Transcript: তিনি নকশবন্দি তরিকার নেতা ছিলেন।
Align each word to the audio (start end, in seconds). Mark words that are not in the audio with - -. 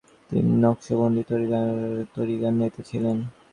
তিনি 0.29 0.51
নকশবন্দি 0.63 1.23
তরিকার 2.15 2.53
নেতা 2.59 2.81
ছিলেন। 2.89 3.17